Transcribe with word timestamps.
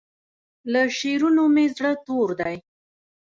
له 0.71 0.81
شعرونو 0.97 1.43
مې 1.53 1.65
زړه 1.75 1.91
تور 2.05 2.29
دی 2.39 2.55